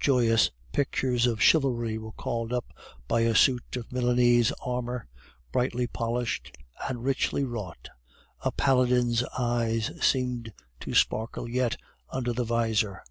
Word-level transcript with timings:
Joyous 0.00 0.50
pictures 0.70 1.26
of 1.26 1.40
chivalry 1.40 1.96
were 1.96 2.12
called 2.12 2.52
up 2.52 2.74
by 3.06 3.20
a 3.22 3.34
suit 3.34 3.74
of 3.74 3.90
Milanese 3.90 4.52
armor, 4.62 5.08
brightly 5.50 5.86
polished 5.86 6.54
and 6.86 7.02
richly 7.02 7.42
wrought; 7.42 7.88
a 8.42 8.52
paladin's 8.52 9.24
eyes 9.38 9.90
seemed 9.98 10.52
to 10.80 10.92
sparkle 10.92 11.48
yet 11.48 11.78
under 12.10 12.34
the 12.34 12.44
visor. 12.44 13.02